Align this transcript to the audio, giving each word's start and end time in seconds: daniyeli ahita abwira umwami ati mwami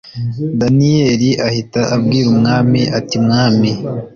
daniyeli 0.59 1.29
ahita 1.47 1.81
abwira 1.95 2.27
umwami 2.35 2.81
ati 2.97 3.17
mwami 3.25 3.69